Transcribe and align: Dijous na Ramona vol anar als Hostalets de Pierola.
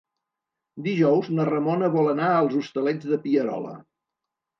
Dijous 0.85 1.27
na 1.39 1.45
Ramona 1.49 1.89
vol 1.97 2.09
anar 2.13 2.29
als 2.37 2.55
Hostalets 2.61 3.07
de 3.13 3.21
Pierola. 3.27 3.75